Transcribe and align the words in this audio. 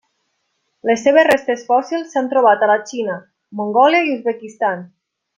Les 0.89 1.01
seves 1.07 1.25
restes 1.27 1.65
fòssils 1.67 2.15
s'han 2.17 2.29
trobat 2.33 2.65
a 2.67 2.73
la 2.73 2.77
Xina, 2.91 3.17
Mongòlia 3.61 4.01
i 4.09 4.15
Uzbekistan. 4.19 4.83